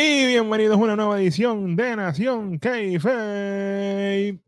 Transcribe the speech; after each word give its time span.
Y 0.00 0.26
bienvenidos 0.26 0.76
a 0.76 0.80
una 0.80 0.94
nueva 0.94 1.20
edición 1.20 1.74
de 1.74 1.96
Nación 1.96 2.60
Keife. 2.60 4.38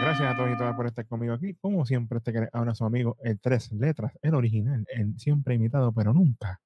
Gracias 0.00 0.32
a 0.32 0.36
todos 0.36 0.50
y 0.52 0.58
todas 0.58 0.74
por 0.74 0.88
estar 0.88 1.06
conmigo 1.06 1.34
aquí. 1.34 1.54
Como 1.60 1.86
siempre, 1.86 2.18
este 2.18 2.32
que 2.32 2.48
ahora 2.52 2.74
su 2.74 2.84
amigo, 2.84 3.16
el 3.22 3.38
tres 3.38 3.70
letras, 3.70 4.10
el 4.20 4.34
original, 4.34 4.84
el 4.88 5.16
siempre 5.20 5.54
imitado, 5.54 5.92
pero 5.92 6.12
nunca 6.12 6.60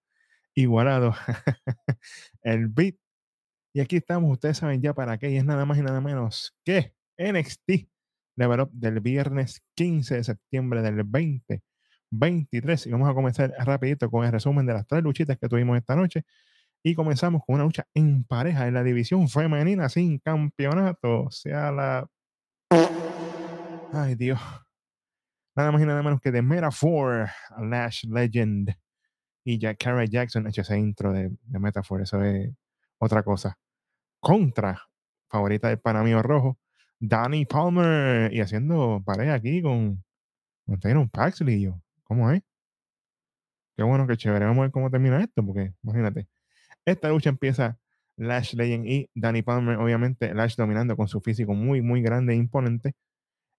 igualado, 0.54 1.14
el 2.42 2.68
beat. 2.68 2.94
Y 3.74 3.80
aquí 3.80 3.96
estamos, 3.96 4.32
ustedes 4.32 4.56
saben 4.56 4.80
ya 4.80 4.94
para 4.94 5.18
qué, 5.18 5.30
y 5.30 5.36
es 5.36 5.44
nada 5.44 5.66
más 5.66 5.76
y 5.76 5.82
nada 5.82 6.00
menos 6.00 6.56
que 6.64 6.94
NXT 7.18 7.86
Level 8.36 8.60
Up 8.60 8.70
del 8.72 9.00
viernes 9.00 9.62
15 9.74 10.14
de 10.14 10.24
septiembre 10.24 10.80
del 10.80 10.96
2023. 10.96 12.86
Y 12.86 12.92
vamos 12.92 13.10
a 13.10 13.14
comenzar 13.14 13.52
rapidito 13.58 14.10
con 14.10 14.24
el 14.24 14.32
resumen 14.32 14.64
de 14.64 14.72
las 14.72 14.86
tres 14.86 15.02
luchitas 15.02 15.36
que 15.36 15.48
tuvimos 15.50 15.76
esta 15.76 15.94
noche. 15.94 16.24
Y 16.82 16.94
comenzamos 16.94 17.42
con 17.46 17.56
una 17.56 17.64
lucha 17.64 17.86
en 17.94 18.24
pareja 18.24 18.66
en 18.66 18.74
la 18.74 18.82
división 18.82 19.28
femenina 19.28 19.88
sin 19.88 20.18
campeonato. 20.18 21.24
O 21.24 21.30
sea, 21.30 21.70
la 21.70 22.08
Ay, 23.94 24.14
Dios. 24.14 24.40
Nada 25.54 25.70
más 25.70 25.82
y 25.82 25.84
nada 25.84 26.02
menos 26.02 26.20
que 26.20 26.30
de 26.30 26.40
Metaphor, 26.40 27.28
Lash 27.58 28.04
Legend 28.06 28.74
y 29.44 29.58
Jack 29.58 29.78
Carey 29.84 30.08
Jackson 30.08 30.46
hecho 30.46 30.62
ese 30.62 30.78
intro 30.78 31.12
de, 31.12 31.30
de 31.42 31.58
Metaphor. 31.58 32.00
Eso 32.00 32.22
es 32.24 32.50
otra 32.98 33.22
cosa. 33.22 33.58
Contra, 34.20 34.80
favorita 35.28 35.68
del 35.68 35.78
Panamío 35.80 36.22
Rojo, 36.22 36.58
Danny 36.98 37.44
Palmer. 37.44 38.32
Y 38.32 38.40
haciendo 38.40 39.02
pareja 39.04 39.34
aquí 39.34 39.60
con, 39.60 40.02
con 40.66 41.08
Paxley. 41.10 41.60
Yo, 41.62 41.80
¿Cómo 42.04 42.30
es? 42.30 42.42
Qué 43.76 43.82
bueno, 43.82 44.06
qué 44.06 44.16
chévere. 44.16 44.46
Vamos 44.46 44.60
a 44.60 44.62
ver 44.62 44.70
cómo 44.70 44.90
termina 44.90 45.22
esto, 45.22 45.44
porque 45.44 45.74
imagínate. 45.82 46.28
Esta 46.86 47.08
lucha 47.08 47.30
empieza 47.30 47.78
Lash 48.16 48.54
Legend 48.54 48.86
y 48.86 49.10
Danny 49.14 49.42
Palmer, 49.42 49.78
obviamente, 49.78 50.34
Lash 50.34 50.56
dominando 50.56 50.96
con 50.96 51.08
su 51.08 51.20
físico 51.20 51.54
muy, 51.54 51.80
muy 51.82 52.02
grande 52.02 52.34
e 52.34 52.36
imponente. 52.36 52.94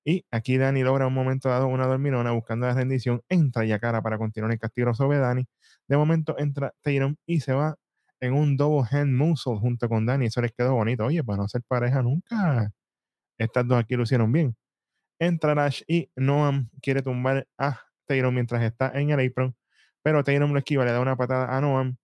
Y 0.05 0.25
aquí 0.31 0.57
Dani 0.57 0.83
logra 0.83 1.07
un 1.07 1.13
momento 1.13 1.49
dado 1.49 1.67
una 1.67 1.87
dormirona 1.87 2.31
buscando 2.31 2.67
la 2.67 2.73
rendición. 2.73 3.21
Entra 3.29 3.65
Yakara 3.65 4.01
para 4.01 4.17
continuar 4.17 4.51
el 4.51 4.59
castigo 4.59 4.93
sobre 4.93 5.17
Dani. 5.19 5.45
De 5.87 5.97
momento 5.97 6.35
entra 6.37 6.73
Tatum 6.81 7.15
y 7.25 7.39
se 7.39 7.53
va 7.53 7.77
en 8.19 8.33
un 8.33 8.57
double 8.57 8.87
hand 8.91 9.13
muscle 9.15 9.57
junto 9.59 9.87
con 9.89 10.05
Dani. 10.05 10.25
Eso 10.27 10.41
les 10.41 10.51
quedó 10.51 10.75
bonito. 10.75 11.05
Oye, 11.05 11.23
para 11.23 11.37
no 11.37 11.47
ser 11.47 11.61
pareja 11.67 12.01
nunca. 12.01 12.71
Estas 13.37 13.67
dos 13.67 13.79
aquí 13.79 13.95
lo 13.95 14.03
hicieron 14.03 14.31
bien. 14.31 14.55
Entra 15.19 15.55
Lash 15.55 15.83
y 15.87 16.09
Noam 16.15 16.69
quiere 16.81 17.01
tumbar 17.01 17.47
a 17.57 17.79
Tatum 18.07 18.33
mientras 18.33 18.63
está 18.63 18.91
en 18.95 19.11
el 19.11 19.25
apron. 19.25 19.55
Pero 20.03 20.23
Tatum 20.23 20.51
lo 20.53 20.59
esquiva, 20.59 20.85
le 20.85 20.91
da 20.91 20.99
una 21.01 21.15
patada 21.15 21.55
a 21.55 21.61
Noam 21.61 21.97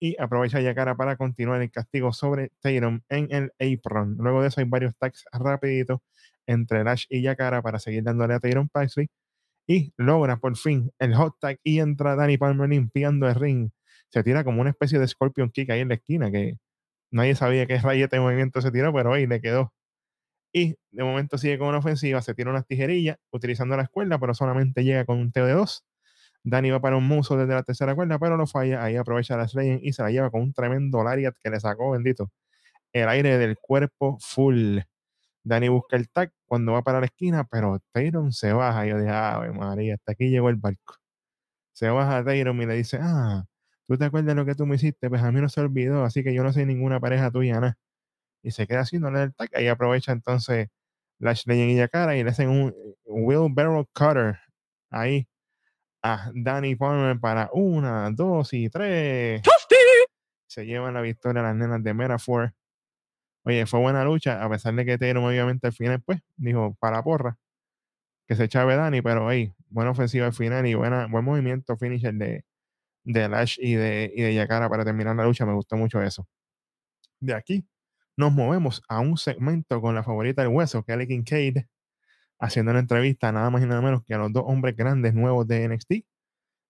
y 0.00 0.20
aprovecha 0.20 0.60
Yakara 0.60 0.96
para 0.96 1.16
continuar 1.16 1.62
el 1.62 1.70
castigo 1.70 2.12
sobre 2.12 2.50
Tatum 2.60 3.00
en 3.08 3.28
el 3.30 3.52
apron. 3.58 4.16
Luego 4.18 4.42
de 4.42 4.48
eso 4.48 4.60
hay 4.60 4.66
varios 4.68 4.94
tags 4.96 5.24
rapiditos 5.32 6.00
entre 6.46 6.84
Lash 6.84 7.06
y 7.08 7.22
Yakara 7.22 7.62
para 7.62 7.78
seguir 7.78 8.02
dándole 8.02 8.34
a 8.34 8.40
Tyron 8.40 8.68
Paxley 8.68 9.08
y 9.66 9.92
logra 9.96 10.38
por 10.38 10.56
fin 10.56 10.90
el 10.98 11.14
hot 11.14 11.36
tag 11.40 11.58
y 11.62 11.80
entra 11.80 12.16
Danny 12.16 12.36
Palmer 12.38 12.68
limpiando 12.68 13.28
el 13.28 13.34
ring. 13.34 13.70
Se 14.10 14.22
tira 14.22 14.44
como 14.44 14.60
una 14.60 14.70
especie 14.70 14.98
de 14.98 15.08
Scorpion 15.08 15.50
Kick 15.50 15.70
ahí 15.70 15.80
en 15.80 15.88
la 15.88 15.94
esquina 15.94 16.30
que 16.30 16.58
nadie 17.10 17.34
sabía 17.34 17.66
qué 17.66 17.78
rayete 17.78 18.20
movimiento 18.20 18.60
se 18.60 18.70
tiró, 18.70 18.92
pero 18.92 19.12
ahí 19.14 19.26
le 19.26 19.40
quedó. 19.40 19.72
Y 20.52 20.76
de 20.92 21.04
momento 21.04 21.38
sigue 21.38 21.58
con 21.58 21.68
una 21.68 21.78
ofensiva, 21.78 22.22
se 22.22 22.34
tira 22.34 22.50
unas 22.50 22.66
tijerillas 22.66 23.18
utilizando 23.32 23.76
la 23.76 23.84
escuela, 23.84 24.18
pero 24.18 24.34
solamente 24.34 24.84
llega 24.84 25.04
con 25.04 25.18
un 25.18 25.32
TO 25.32 25.46
de 25.46 25.52
dos. 25.52 25.84
Danny 26.44 26.70
va 26.70 26.80
para 26.80 26.96
un 26.96 27.08
muso 27.08 27.36
desde 27.38 27.54
la 27.54 27.62
tercera 27.62 27.94
cuerda, 27.94 28.18
pero 28.18 28.36
no 28.36 28.46
falla. 28.46 28.84
Ahí 28.84 28.96
aprovecha 28.96 29.36
la 29.36 29.46
Legend 29.52 29.80
y 29.82 29.92
se 29.92 30.02
la 30.02 30.10
lleva 30.10 30.30
con 30.30 30.42
un 30.42 30.52
tremendo 30.52 31.02
lariat 31.02 31.34
que 31.42 31.50
le 31.50 31.58
sacó, 31.60 31.92
bendito, 31.92 32.30
el 32.92 33.08
aire 33.08 33.38
del 33.38 33.58
cuerpo 33.58 34.18
full. 34.20 34.80
Danny 35.44 35.68
busca 35.68 35.96
el 35.96 36.10
tag 36.10 36.32
cuando 36.46 36.72
va 36.72 36.82
para 36.82 37.00
la 37.00 37.06
esquina, 37.06 37.44
pero 37.44 37.80
Tyron 37.92 38.32
se 38.32 38.52
baja. 38.52 38.86
Y 38.86 38.90
yo 38.90 38.98
dije, 38.98 39.10
¡ay, 39.12 39.50
María, 39.52 39.94
hasta 39.94 40.12
aquí 40.12 40.30
llegó 40.30 40.50
el 40.50 40.56
barco. 40.56 40.96
Se 41.72 41.88
baja 41.90 42.24
Tyron 42.24 42.60
y 42.62 42.66
le 42.66 42.74
dice, 42.76 42.98
ah, 43.02 43.44
¿tú 43.86 43.98
te 43.98 44.04
acuerdas 44.06 44.28
de 44.28 44.34
lo 44.36 44.46
que 44.46 44.54
tú 44.54 44.66
me 44.66 44.76
hiciste? 44.76 45.08
Pues 45.10 45.22
a 45.22 45.32
mí 45.32 45.40
no 45.40 45.48
se 45.48 45.60
olvidó, 45.60 46.04
así 46.04 46.24
que 46.24 46.34
yo 46.34 46.44
no 46.44 46.52
soy 46.52 46.66
ninguna 46.66 47.00
pareja 47.00 47.30
tuya, 47.30 47.60
nada. 47.60 47.78
Y 48.42 48.52
se 48.52 48.66
queda 48.66 48.80
haciéndole 48.82 49.22
el 49.24 49.34
tag. 49.34 49.50
Ahí 49.54 49.68
aprovecha 49.68 50.12
entonces 50.12 50.68
Lash 51.20 51.44
Legend 51.46 51.70
y 51.72 51.76
Yakara 51.76 52.16
y 52.16 52.24
le 52.24 52.30
hacen 52.30 52.50
un 52.50 52.74
wheelbarrow 53.06 53.86
cutter 53.94 54.38
ahí 54.90 55.28
a 56.04 56.30
Danny 56.34 56.76
Palmer 56.76 57.18
para 57.18 57.48
una, 57.54 58.10
dos 58.10 58.52
y 58.52 58.68
tres. 58.68 59.42
Se 60.46 60.66
llevan 60.66 60.92
la 60.92 61.00
victoria 61.00 61.42
las 61.42 61.56
nenas 61.56 61.82
de 61.82 61.94
Metaphor. 61.94 62.54
Oye, 63.44 63.64
fue 63.64 63.80
buena 63.80 64.04
lucha, 64.04 64.44
a 64.44 64.50
pesar 64.50 64.74
de 64.74 64.84
que 64.84 64.98
Tatum 64.98 65.24
obviamente 65.24 65.66
al 65.66 65.72
final, 65.72 66.02
pues, 66.02 66.20
dijo 66.36 66.76
para 66.78 67.02
porra, 67.02 67.38
que 68.28 68.36
se 68.36 68.44
echaba 68.44 68.76
Dani, 68.76 69.00
pero 69.00 69.28
ahí, 69.28 69.52
buena 69.68 69.92
ofensiva 69.92 70.26
al 70.26 70.34
final 70.34 70.66
y 70.66 70.74
buena, 70.74 71.06
buen 71.06 71.24
movimiento 71.24 71.76
finisher 71.78 72.14
de, 72.14 72.44
de 73.04 73.28
Lash 73.28 73.58
y 73.58 73.74
de, 73.74 74.12
y 74.14 74.22
de 74.22 74.34
Yakara 74.34 74.68
para 74.68 74.84
terminar 74.84 75.16
la 75.16 75.24
lucha. 75.24 75.46
Me 75.46 75.54
gustó 75.54 75.76
mucho 75.76 76.02
eso. 76.02 76.28
De 77.18 77.34
aquí 77.34 77.66
nos 78.16 78.32
movemos 78.32 78.82
a 78.88 79.00
un 79.00 79.16
segmento 79.16 79.80
con 79.80 79.94
la 79.94 80.02
favorita 80.02 80.42
del 80.42 80.52
hueso, 80.52 80.84
Kelly 80.84 81.06
Kincaid, 81.06 81.64
haciendo 82.44 82.70
una 82.72 82.80
entrevista 82.80 83.32
nada 83.32 83.50
más 83.50 83.62
y 83.62 83.66
nada 83.66 83.80
menos 83.80 84.04
que 84.04 84.14
a 84.14 84.18
los 84.18 84.32
dos 84.32 84.44
hombres 84.46 84.76
grandes 84.76 85.14
nuevos 85.14 85.46
de 85.46 85.68
NXT, 85.68 86.04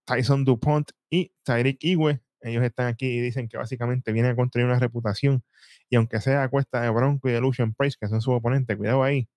Tyson 0.07 0.45
DuPont 0.45 0.91
y 1.11 1.33
Tyreek 1.45 1.79
Iwe. 1.83 2.21
Ellos 2.41 2.63
están 2.63 2.89
aquí 2.89 3.07
y 3.07 3.21
dicen 3.21 3.49
que 3.49 3.57
básicamente 3.57 4.13
vienen 4.13 4.33
a 4.33 4.37
construir 4.37 4.67
una 4.67 4.79
reputación 4.79 5.43
y 5.89 5.97
aunque 5.97 6.21
sea 6.21 6.43
a 6.43 6.49
cuesta 6.49 6.83
de 6.83 6.91
Bronco 6.91 7.29
y 7.29 7.33
de 7.33 7.41
Price, 7.77 7.97
que 8.01 8.09
son 8.09 8.21
sus 8.21 8.35
oponentes, 8.35 8.77
cuidado 8.77 9.03
ahí, 9.03 9.29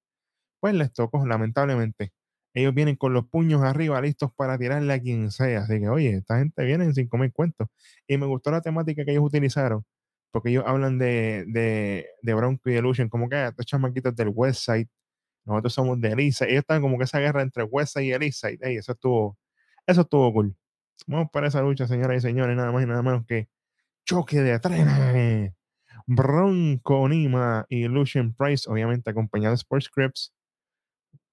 pues 0.60 0.74
les 0.76 0.94
tocó, 0.94 1.26
lamentablemente. 1.26 2.14
Ellos 2.54 2.74
vienen 2.74 2.96
con 2.96 3.14
los 3.14 3.28
puños 3.28 3.64
arriba, 3.64 4.02
listos 4.02 4.32
para 4.36 4.58
tirarle 4.58 4.94
a 4.94 5.00
quien 5.00 5.32
sea. 5.32 5.62
Así 5.62 5.80
que, 5.80 5.90
oye, 5.90 6.16
esta 6.18 6.40
gente 6.40 6.66
viene 6.66 6.92
sin 6.94 7.08
comer 7.08 7.32
cuentos. 7.32 7.68
Y 8.08 8.18
me 8.18 8.26
gustó 8.26 8.52
la 8.52 8.62
temática 8.62 9.06
que 9.06 9.12
ellos 9.12 9.24
utilizaron, 9.26 9.86
porque 10.32 10.50
ellos 10.50 10.64
hablan 10.68 10.98
de, 10.98 11.46
de, 11.48 12.34
Bronco 12.34 12.70
y 12.70 12.74
de 12.74 13.10
como 13.10 13.30
que 13.30 13.36
ah, 13.36 13.48
estos 13.50 13.66
chamaquitos 13.68 14.16
del 14.16 14.30
Westside, 14.34 14.90
nosotros 15.48 15.74
somos 15.74 16.00
de 16.02 16.10
Elisa. 16.10 16.46
Ellos 16.46 16.60
están 16.60 16.82
como 16.82 16.98
que 16.98 17.06
esa 17.06 17.20
guerra 17.20 17.42
entre 17.42 17.64
Westside 17.64 18.06
y 18.06 18.12
Elisa. 18.12 18.52
Y 18.52 18.58
eso 18.62 18.92
estuvo, 18.92 19.38
eso 19.86 20.02
estuvo 20.02 20.32
cool. 20.34 20.56
Vamos 21.08 21.30
para 21.32 21.48
esa 21.48 21.62
lucha, 21.62 21.88
señoras 21.88 22.18
y 22.18 22.22
señores, 22.22 22.56
nada 22.56 22.72
más 22.72 22.84
y 22.84 22.88
nada 22.88 23.02
menos 23.02 23.26
que 23.26 23.50
choque 24.06 24.42
de 24.42 24.60
trenes. 24.60 25.54
Bronco 26.06 27.08
Nima 27.10 27.66
y 27.70 27.88
Lucian 27.88 28.34
Price, 28.34 28.70
obviamente 28.70 29.10
acompañado 29.10 29.52
de 29.54 29.58
Sports 29.58 29.86
Scripts, 29.88 30.34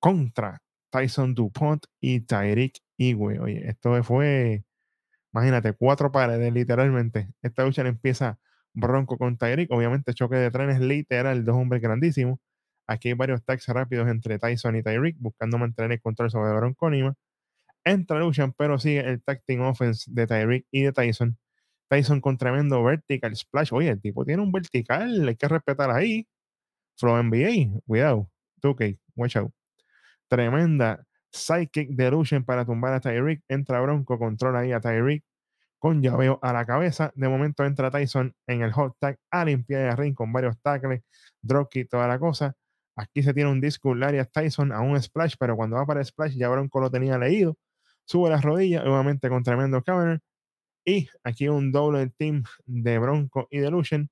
contra 0.01 0.63
Tyson 0.91 1.35
DuPont 1.35 1.85
y 2.01 2.21
Tyreek 2.21 2.79
Iwe. 2.99 3.41
Oye, 3.41 3.69
esto 3.69 4.03
fue, 4.05 4.65
imagínate, 5.33 5.73
cuatro 5.75 6.13
paredes 6.13 6.53
literalmente. 6.53 7.29
Esta 7.43 7.65
lucha 7.65 7.83
empieza 7.83 8.39
Bronco 8.73 9.17
con 9.19 9.39
Tyreek, 9.39 9.71
obviamente 9.71 10.15
choque 10.15 10.37
de 10.37 10.51
trenes 10.51 10.81
literal, 10.81 11.45
dos 11.45 11.57
hombres 11.57 11.81
grandísimos. 11.83 12.39
Aquí 12.87 13.09
hay 13.09 13.15
varios 13.15 13.45
tags 13.45 13.67
rápidos 13.69 14.09
entre 14.09 14.39
Tyson 14.39 14.77
y 14.77 14.83
Tyreek, 14.83 15.17
buscando 15.19 15.59
mantener 15.59 15.93
el 15.93 16.01
control 16.01 16.31
sobre 16.31 16.53
Bronco 16.55 16.91
Nima. 16.91 17.15
Entra 17.85 18.19
Lucian, 18.21 18.53
pero 18.53 18.79
sigue 18.79 19.01
el 19.01 19.23
tag 19.23 19.43
offense 19.61 20.11
de 20.11 20.27
Tyreek 20.27 20.67
y 20.71 20.83
de 20.83 20.93
Tyson 20.93 21.39
Tyson 21.89 22.21
con 22.21 22.37
tremendo 22.39 22.83
vertical 22.83 23.35
splash. 23.37 23.73
Oye, 23.73 23.91
el 23.91 24.01
tipo 24.01 24.25
tiene 24.25 24.43
un 24.43 24.53
vertical, 24.53 25.29
hay 25.29 25.37
que 25.37 25.49
respetar 25.49 25.91
ahí. 25.91 26.27
Flow 26.97 27.23
NBA, 27.23 27.81
cuidado. 27.87 28.31
2K, 28.63 28.99
watch 29.17 29.37
out. 29.37 29.53
Tremenda 30.29 31.05
psychic 31.31 31.91
delusion 31.91 32.45
para 32.45 32.65
tumbar 32.65 32.95
a 32.95 33.01
Tyreek. 33.01 33.43
Entra 33.49 33.81
Bronco, 33.81 34.19
controla 34.19 34.61
ahí 34.61 34.73
a 34.73 34.81
Tyreek 34.81 35.25
con 35.79 36.03
llaveo 36.03 36.39
a 36.43 36.53
la 36.53 36.65
cabeza. 36.65 37.13
De 37.15 37.29
momento 37.29 37.65
entra 37.65 37.91
Tyson 37.91 38.35
en 38.47 38.63
el 38.63 38.73
hot 38.73 38.97
tag 38.99 39.19
a 39.31 39.45
limpiar 39.45 39.83
el 39.83 39.97
ring 39.97 40.15
con 40.15 40.33
varios 40.33 40.59
tackles, 40.63 41.03
dropkick, 41.43 41.91
toda 41.91 42.09
la 42.09 42.19
cosa. 42.19 42.55
Aquí 42.97 43.23
se 43.23 43.35
tiene 43.35 43.51
un 43.51 43.61
disco 43.61 43.95
Lariat 43.95 44.31
Tyson 44.33 44.73
a 44.73 44.81
un 44.81 45.01
splash, 45.01 45.35
pero 45.39 45.57
cuando 45.57 45.77
va 45.77 45.87
para 45.87 46.05
splash 46.05 46.35
ya 46.37 46.49
Bronco 46.49 46.81
lo 46.81 46.91
tenía 46.91 47.19
leído. 47.19 47.57
Sube 48.05 48.31
las 48.31 48.43
rodillas, 48.43 48.85
nuevamente 48.85 49.29
con 49.29 49.43
tremendo 49.43 49.83
counter. 49.83 50.21
Y 50.85 51.09
aquí 51.25 51.49
un 51.49 51.73
doble 51.73 52.09
team 52.11 52.45
de 52.67 52.99
Bronco 52.99 53.49
y 53.51 53.59
de 53.59 53.71
Lucian. 53.71 54.11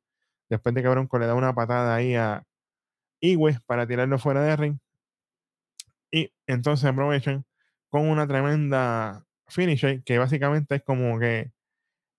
Después 0.49 0.75
de 0.75 0.83
que 0.83 0.89
Bronco 0.89 1.19
le 1.19 1.27
da 1.27 1.35
una 1.35 1.55
patada 1.55 1.95
ahí 1.95 2.15
a 2.15 2.45
Iwe 3.21 3.59
para 3.67 3.87
tirarlo 3.87 4.19
fuera 4.19 4.43
de 4.43 4.57
ring. 4.57 4.79
Y 6.11 6.33
entonces 6.47 6.85
aprovechan 6.85 7.45
con 7.89 8.09
una 8.09 8.27
tremenda 8.27 9.25
finisher 9.49 10.03
que 10.03 10.19
básicamente 10.19 10.77
es 10.77 10.83
como 10.83 11.19
que 11.19 11.53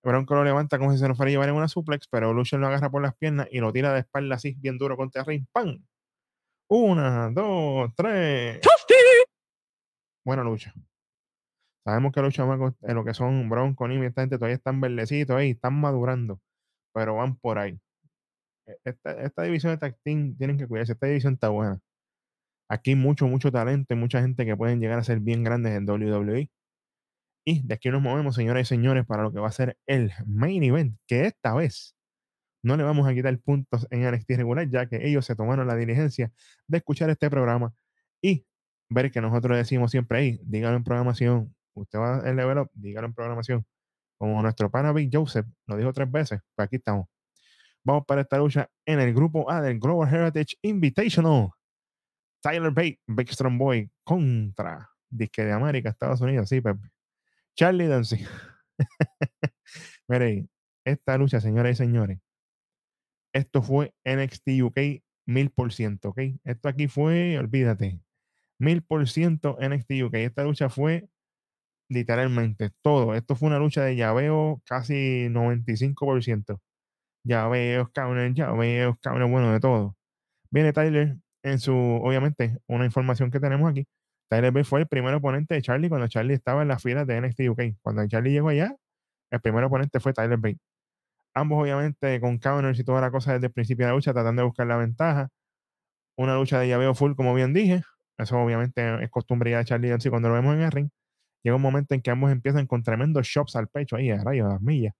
Bronco 0.02 0.34
lo 0.34 0.44
levanta 0.44 0.78
como 0.78 0.92
si 0.92 0.98
se 0.98 1.08
nos 1.08 1.16
fuera 1.16 1.30
a 1.30 1.32
llevar 1.32 1.48
en 1.48 1.56
una 1.56 1.68
suplex, 1.68 2.08
pero 2.08 2.32
Lucian 2.32 2.60
lo 2.60 2.68
agarra 2.68 2.90
por 2.90 3.02
las 3.02 3.14
piernas 3.16 3.48
y 3.50 3.58
lo 3.58 3.72
tira 3.72 3.92
de 3.92 4.00
espalda 4.00 4.36
así 4.36 4.54
bien 4.60 4.78
duro 4.78 4.96
contra 4.96 5.22
el 5.22 5.26
ring. 5.26 5.46
¡Pam! 5.52 5.82
Una, 6.68 7.30
dos, 7.30 7.90
tres. 7.96 8.60
Buena 10.24 10.42
lucha. 10.42 10.72
Sabemos 11.84 12.12
que 12.12 12.22
los 12.22 12.32
chamacos, 12.34 12.74
en 12.82 12.94
lo 12.94 13.04
que 13.04 13.12
son 13.14 13.48
Bronco, 13.50 13.86
Nimi, 13.86 14.06
esta 14.06 14.22
gente 14.22 14.36
todavía 14.38 14.56
están 14.56 14.80
verdecitos 14.80 15.36
ahí, 15.36 15.50
están 15.50 15.74
madurando. 15.80 16.40
pero 16.94 17.16
van 17.16 17.36
por 17.36 17.58
ahí. 17.58 17.78
E, 18.66 18.78
esta, 18.84 19.12
esta 19.22 19.42
división 19.44 19.72
de 19.74 19.78
tag 19.78 19.98
team 20.04 20.36
tienen 20.38 20.58
que 20.58 20.66
cuidarse. 20.68 20.92
Esta 20.94 21.06
división 21.06 21.34
está 21.34 21.50
buena. 21.50 21.80
Aquí 22.70 22.90
hay 22.92 22.96
mucho, 22.96 23.26
mucho 23.28 23.52
talento 23.52 23.94
y 23.94 23.96
mucha 23.96 24.22
gente 24.22 24.46
que 24.46 24.56
pueden 24.56 24.80
llegar 24.80 24.98
a 24.98 25.04
ser 25.04 25.20
bien 25.20 25.44
grandes 25.44 25.74
en 25.74 25.88
WWE. 25.88 26.50
Y 27.46 27.66
de 27.66 27.74
aquí 27.74 27.90
nos 27.90 28.02
movemos, 28.02 28.36
señoras 28.36 28.62
y 28.62 28.66
señores, 28.66 29.06
para 29.06 29.22
lo 29.22 29.32
que 29.32 29.40
va 29.40 29.48
a 29.48 29.52
ser 29.52 29.76
el 29.86 30.12
main 30.26 30.62
event, 30.62 30.98
que 31.06 31.26
esta 31.26 31.54
vez 31.54 31.93
no 32.64 32.76
le 32.76 32.82
vamos 32.82 33.06
a 33.06 33.14
quitar 33.14 33.38
puntos 33.40 33.86
en 33.90 34.10
NXT 34.10 34.30
regular, 34.30 34.68
ya 34.68 34.86
que 34.86 35.06
ellos 35.06 35.26
se 35.26 35.36
tomaron 35.36 35.66
la 35.66 35.76
diligencia 35.76 36.32
de 36.66 36.78
escuchar 36.78 37.10
este 37.10 37.28
programa 37.28 37.74
y 38.22 38.46
ver 38.88 39.12
que 39.12 39.20
nosotros 39.20 39.56
decimos 39.56 39.90
siempre 39.90 40.18
ahí, 40.18 40.40
díganlo 40.42 40.78
en 40.78 40.84
programación, 40.84 41.54
usted 41.74 41.98
va 41.98 42.22
en 42.28 42.36
level 42.36 42.58
up, 42.58 42.70
dígalo 42.72 43.06
en 43.06 43.14
programación. 43.14 43.66
Como 44.16 44.40
nuestro 44.40 44.70
pana 44.70 44.92
Big 44.92 45.10
Joseph 45.12 45.46
lo 45.66 45.76
dijo 45.76 45.92
tres 45.92 46.10
veces, 46.10 46.40
pues 46.54 46.66
aquí 46.66 46.76
estamos. 46.76 47.06
Vamos 47.84 48.04
para 48.06 48.22
esta 48.22 48.38
lucha 48.38 48.70
en 48.86 49.00
el 49.00 49.12
grupo 49.12 49.50
A 49.50 49.60
del 49.60 49.78
Global 49.78 50.12
Heritage 50.12 50.56
Invitational. 50.62 51.50
Tyler 52.40 52.70
Bate, 52.70 53.00
Big 53.06 53.30
Strong 53.30 53.58
Boy 53.58 53.90
contra 54.04 54.88
Disque 55.10 55.44
de 55.44 55.52
América, 55.52 55.90
Estados 55.90 56.20
Unidos, 56.22 56.48
sí, 56.48 56.60
Pepe. 56.62 56.90
Charlie 57.54 57.86
Dancy. 57.86 58.24
Mire, 60.08 60.46
esta 60.84 61.18
lucha, 61.18 61.40
señoras 61.40 61.72
y 61.72 61.76
señores, 61.76 62.18
esto 63.34 63.62
fue 63.62 63.92
NXT 64.04 64.62
UK 64.62 64.78
mil 65.26 65.50
por 65.50 65.72
ciento, 65.72 66.10
¿ok? 66.10 66.20
Esto 66.44 66.68
aquí 66.68 66.88
fue, 66.88 67.38
olvídate, 67.38 68.00
mil 68.58 68.82
por 68.82 69.08
ciento 69.08 69.58
NXT 69.60 69.90
UK. 70.04 70.14
Esta 70.14 70.44
lucha 70.44 70.68
fue 70.68 71.08
literalmente 71.88 72.70
todo. 72.82 73.14
Esto 73.14 73.36
fue 73.36 73.48
una 73.48 73.58
lucha 73.58 73.82
de 73.84 73.96
llaveo 73.96 74.62
casi 74.66 75.28
95%. 75.30 76.60
Llaveos, 77.24 77.88
ya 77.94 78.06
llaveos, 78.34 78.98
counter, 79.00 79.28
bueno, 79.28 79.52
de 79.52 79.60
todo. 79.60 79.96
Viene 80.50 80.72
Tyler 80.72 81.16
en 81.42 81.58
su, 81.58 81.74
obviamente, 81.74 82.58
una 82.66 82.84
información 82.84 83.30
que 83.30 83.40
tenemos 83.40 83.70
aquí. 83.70 83.86
Tyler 84.28 84.52
B 84.52 84.64
fue 84.64 84.80
el 84.80 84.88
primer 84.88 85.14
oponente 85.14 85.54
de 85.54 85.62
Charlie 85.62 85.88
cuando 85.88 86.08
Charlie 86.08 86.34
estaba 86.34 86.62
en 86.62 86.68
las 86.68 86.82
filas 86.82 87.06
de 87.06 87.20
NXT 87.20 87.40
UK. 87.50 87.62
Cuando 87.82 88.06
Charlie 88.08 88.32
llegó 88.32 88.50
allá, 88.50 88.76
el 89.30 89.40
primer 89.40 89.64
oponente 89.64 90.00
fue 90.00 90.12
Tyler 90.12 90.38
Bate. 90.38 90.58
Ambos, 91.34 91.62
obviamente, 91.62 92.20
con 92.20 92.38
counters 92.38 92.78
y 92.78 92.84
toda 92.84 93.00
la 93.00 93.10
cosa 93.10 93.32
desde 93.34 93.46
el 93.48 93.52
principio 93.52 93.86
de 93.86 93.92
la 93.92 93.96
lucha, 93.96 94.12
tratando 94.12 94.42
de 94.42 94.46
buscar 94.46 94.66
la 94.66 94.76
ventaja. 94.76 95.30
Una 96.16 96.36
lucha 96.36 96.60
de 96.60 96.68
llaveo 96.68 96.94
full, 96.94 97.14
como 97.14 97.34
bien 97.34 97.52
dije. 97.54 97.82
Eso, 98.18 98.38
obviamente, 98.38 99.02
es 99.04 99.10
costumbre 99.10 99.50
ya 99.50 99.58
de 99.58 99.64
Charlie 99.64 99.88
Dempsey 99.88 100.10
cuando 100.10 100.28
lo 100.28 100.34
vemos 100.36 100.54
en 100.54 100.62
el 100.62 100.70
ring. 100.72 100.90
Llega 101.44 101.56
un 101.56 101.62
momento 101.62 101.94
en 101.94 102.02
que 102.02 102.10
ambos 102.10 102.32
empiezan 102.32 102.66
con 102.66 102.82
tremendos 102.82 103.26
shops 103.26 103.56
al 103.56 103.68
pecho, 103.68 103.96
ahí, 103.96 104.10
a 104.10 104.22
rayos, 104.22 104.46
a 104.48 104.54
las 104.54 104.62
millas. 104.62 104.94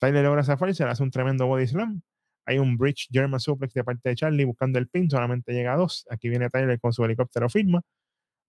Tyler 0.00 0.24
logra 0.24 0.44
fuerza, 0.56 0.84
le 0.84 0.90
hace 0.92 1.02
un 1.02 1.10
tremendo 1.10 1.46
body 1.46 1.66
slam. 1.68 2.02
Hay 2.46 2.58
un 2.58 2.76
bridge 2.76 3.08
German 3.12 3.40
suplex 3.40 3.74
de 3.74 3.84
parte 3.84 4.08
de 4.10 4.16
Charlie 4.16 4.44
buscando 4.44 4.78
el 4.78 4.88
pin, 4.88 5.08
solamente 5.10 5.52
llega 5.52 5.74
a 5.74 5.76
dos. 5.76 6.06
Aquí 6.10 6.28
viene 6.28 6.50
Tyler 6.50 6.80
con 6.80 6.92
su 6.92 7.04
helicóptero 7.04 7.48
firma, 7.48 7.82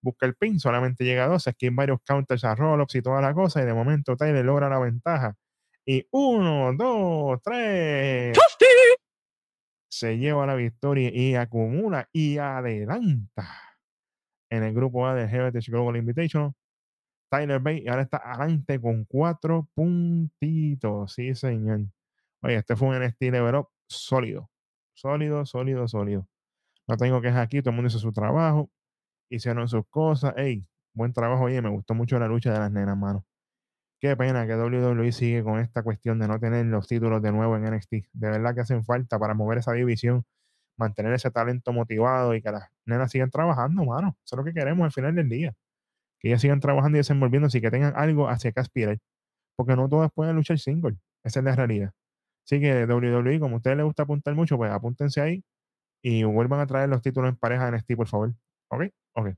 busca 0.01 0.25
el 0.27 0.35
pin, 0.35 0.59
solamente 0.59 1.05
llega 1.05 1.25
a 1.25 1.27
dos. 1.29 1.47
Aquí 1.47 1.67
hay 1.67 1.75
varios 1.75 1.99
counters 2.05 2.43
a 2.45 2.55
roll-ups 2.55 2.95
y 2.95 3.01
toda 3.03 3.21
la 3.21 3.33
cosa. 3.33 3.61
Y 3.63 3.65
de 3.65 3.73
momento 3.73 4.17
Tyler 4.17 4.45
logra 4.45 4.69
la 4.69 4.79
ventaja 4.79 5.35
y 5.85 6.07
uno, 6.11 6.73
dos, 6.73 7.41
tres. 7.43 8.37
Se 9.91 10.17
lleva 10.17 10.45
la 10.45 10.55
victoria 10.55 11.11
y 11.13 11.35
acumula 11.35 12.09
y 12.11 12.37
adelanta 12.37 13.47
en 14.49 14.63
el 14.63 14.73
grupo 14.73 15.05
A 15.05 15.15
del 15.15 15.29
Heritage 15.29 15.71
Global 15.71 15.97
Invitation. 15.97 16.55
Tyler 17.29 17.59
Bay 17.59 17.87
ahora 17.87 18.03
está 18.03 18.17
adelante 18.17 18.79
con 18.79 19.05
cuatro 19.05 19.67
puntitos. 19.73 21.13
Sí, 21.13 21.33
señor. 21.35 21.81
Oye, 22.41 22.55
este 22.57 22.75
fue 22.75 22.89
un 22.89 23.03
NXT 23.03 23.21
level 23.23 23.55
up 23.55 23.69
sólido. 23.87 24.49
Sólido, 24.95 25.45
sólido, 25.45 25.87
sólido. 25.87 26.27
No 26.87 26.97
tengo 26.97 27.21
quejas 27.21 27.39
aquí, 27.39 27.61
todo 27.61 27.71
el 27.71 27.75
mundo 27.75 27.87
hizo 27.87 27.99
su 27.99 28.13
trabajo. 28.13 28.69
Hicieron 29.29 29.67
sus 29.67 29.87
cosas. 29.89 30.33
Ey, 30.37 30.65
buen 30.93 31.13
trabajo. 31.13 31.45
Oye, 31.45 31.61
me 31.61 31.69
gustó 31.69 31.93
mucho 31.93 32.19
la 32.19 32.27
lucha 32.27 32.51
de 32.53 32.59
las 32.59 32.71
nenas, 32.71 32.97
mano. 32.97 33.25
Qué 34.03 34.17
pena 34.17 34.45
que 34.45 34.53
WWE 34.57 35.13
sigue 35.13 35.45
con 35.45 35.59
esta 35.59 35.81
cuestión 35.81 36.19
de 36.19 36.27
no 36.27 36.37
tener 36.37 36.65
los 36.65 36.89
títulos 36.89 37.21
de 37.21 37.31
nuevo 37.31 37.55
en 37.55 37.63
NXT. 37.73 37.91
De 38.11 38.29
verdad 38.31 38.53
que 38.53 38.59
hacen 38.59 38.83
falta 38.83 39.17
para 39.17 39.33
mover 39.33 39.59
esa 39.59 39.71
división, 39.71 40.25
mantener 40.75 41.13
ese 41.13 41.31
talento 41.31 41.71
motivado 41.71 42.35
y 42.35 42.41
que 42.41 42.51
las 42.51 42.69
nenas 42.85 43.11
sigan 43.11 43.29
trabajando, 43.31 43.85
mano. 43.85 44.17
Eso 44.25 44.35
es 44.35 44.37
lo 44.39 44.43
que 44.43 44.53
queremos 44.53 44.83
al 44.83 44.91
final 44.91 45.15
del 45.15 45.29
día. 45.29 45.55
Que 46.19 46.27
ellas 46.27 46.41
sigan 46.41 46.59
trabajando 46.59 46.97
y 46.97 46.99
desenvolviéndose 46.99 47.59
y 47.59 47.61
que 47.61 47.71
tengan 47.71 47.93
algo 47.95 48.27
hacia 48.27 48.51
que 48.51 48.59
aspirar. 48.59 48.99
Porque 49.55 49.77
no 49.77 49.87
todas 49.87 50.11
pueden 50.11 50.35
luchar 50.35 50.59
single. 50.59 50.97
Esa 51.23 51.39
es 51.39 51.45
la 51.45 51.55
realidad. 51.55 51.93
Así 52.45 52.59
que 52.59 52.85
WWE, 52.85 53.39
como 53.39 53.55
a 53.55 53.57
ustedes 53.59 53.77
les 53.77 53.85
gusta 53.85 54.03
apuntar 54.03 54.35
mucho, 54.35 54.57
pues 54.57 54.69
apúntense 54.69 55.21
ahí 55.21 55.45
y 56.01 56.25
vuelvan 56.25 56.59
a 56.59 56.67
traer 56.67 56.89
los 56.89 57.01
títulos 57.01 57.29
en 57.29 57.37
pareja 57.37 57.71
de 57.71 57.77
NXT, 57.77 57.95
por 57.95 58.07
favor. 58.09 58.33
¿Ok? 58.67 58.83
Ok. 59.13 59.29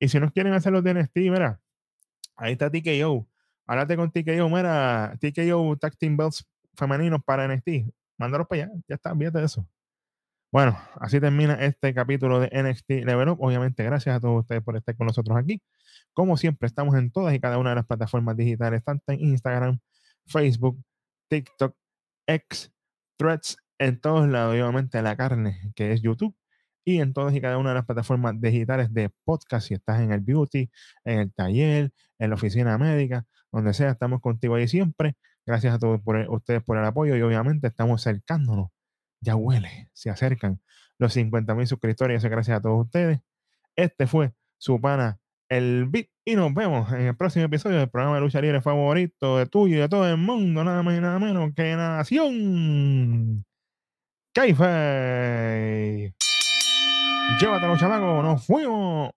Y 0.00 0.08
si 0.08 0.20
no 0.20 0.32
quieren 0.32 0.54
hacer 0.54 0.72
los 0.72 0.82
de 0.82 0.94
NXT, 0.94 1.16
mira, 1.16 1.60
Ahí 2.36 2.52
está 2.52 2.70
TKO. 2.70 3.26
Háblate 3.66 3.96
con 3.96 4.10
TKO, 4.10 4.48
mira, 4.48 5.16
TKO 5.20 5.76
Tag 5.78 5.96
Team 5.96 6.16
Belts 6.16 6.46
femeninos 6.74 7.22
para 7.24 7.48
NXT. 7.48 7.90
Mándalos 8.18 8.46
para 8.46 8.64
allá, 8.64 8.72
ya 8.88 8.94
está, 8.94 9.14
fíjate 9.14 9.38
de 9.38 9.44
eso. 9.46 9.66
Bueno, 10.52 10.78
así 11.00 11.20
termina 11.20 11.54
este 11.54 11.92
capítulo 11.92 12.40
de 12.40 12.48
NXT 12.50 13.04
Level 13.04 13.30
Up. 13.30 13.38
Obviamente, 13.40 13.82
gracias 13.84 14.16
a 14.16 14.20
todos 14.20 14.40
ustedes 14.42 14.62
por 14.62 14.76
estar 14.76 14.96
con 14.96 15.06
nosotros 15.06 15.36
aquí. 15.36 15.60
Como 16.12 16.36
siempre, 16.36 16.66
estamos 16.66 16.94
en 16.96 17.10
todas 17.10 17.34
y 17.34 17.40
cada 17.40 17.58
una 17.58 17.70
de 17.70 17.76
las 17.76 17.86
plataformas 17.86 18.36
digitales, 18.36 18.84
tanto 18.84 19.12
en 19.12 19.20
Instagram, 19.20 19.80
Facebook, 20.26 20.80
TikTok, 21.28 21.76
X, 22.26 22.72
Threads, 23.18 23.56
en 23.78 24.00
todos 24.00 24.28
lados, 24.28 24.52
obviamente 24.52 25.02
la 25.02 25.16
carne, 25.16 25.72
que 25.74 25.92
es 25.92 26.02
YouTube 26.02 26.34
y 26.86 27.00
en 27.00 27.12
todas 27.12 27.34
y 27.34 27.40
cada 27.40 27.58
una 27.58 27.70
de 27.70 27.74
las 27.74 27.84
plataformas 27.84 28.40
digitales 28.40 28.94
de 28.94 29.10
podcast. 29.24 29.66
Si 29.66 29.74
estás 29.74 30.00
en 30.00 30.12
el 30.12 30.20
beauty, 30.20 30.70
en 31.04 31.18
el 31.18 31.34
taller, 31.34 31.90
en 32.18 32.30
la 32.30 32.36
oficina 32.36 32.78
médica, 32.78 33.26
donde 33.50 33.74
sea, 33.74 33.90
estamos 33.90 34.20
contigo 34.20 34.54
ahí 34.54 34.68
siempre. 34.68 35.16
Gracias 35.44 35.74
a 35.74 35.78
todos 35.80 36.00
por 36.00 36.16
ustedes 36.30 36.62
por 36.62 36.78
el 36.78 36.84
apoyo 36.84 37.16
y 37.16 37.22
obviamente 37.22 37.66
estamos 37.66 38.00
acercándonos. 38.00 38.68
Ya 39.20 39.34
huele, 39.34 39.90
se 39.94 40.10
acercan 40.10 40.60
los 40.98 41.12
50 41.12 41.54
mil 41.56 41.66
suscriptores. 41.66 42.24
Gracias 42.24 42.58
a 42.58 42.60
todos 42.62 42.86
ustedes. 42.86 43.18
Este 43.74 44.06
fue 44.06 44.32
su 44.56 44.80
pana, 44.80 45.18
el 45.48 45.86
Beat. 45.88 46.06
Y 46.24 46.36
nos 46.36 46.54
vemos 46.54 46.92
en 46.92 47.02
el 47.02 47.16
próximo 47.16 47.46
episodio 47.46 47.78
del 47.78 47.90
programa 47.90 48.16
de 48.16 48.20
lucha 48.20 48.40
libre 48.40 48.62
favorito 48.62 49.38
de 49.38 49.46
tuyo 49.46 49.76
y 49.76 49.80
de 49.80 49.88
todo 49.88 50.08
el 50.08 50.18
mundo, 50.18 50.62
nada 50.62 50.82
más 50.84 50.96
y 50.96 51.00
nada 51.00 51.18
menos 51.18 51.52
que 51.54 51.74
Nación 51.74 53.44
Kaife. 54.32 56.14
Llévatelo, 57.40 57.76
chamaco, 57.76 58.22
nos 58.22 58.46
fuimos. 58.46 59.10